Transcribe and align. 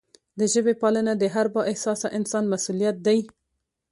د 0.39 0.41
ژبې 0.53 0.73
پالنه 0.81 1.13
د 1.17 1.23
هر 1.33 1.47
با 1.53 1.61
احساسه 1.71 2.07
انسان 2.17 2.43
مسؤلیت 2.53 2.97
دی. 3.05 3.19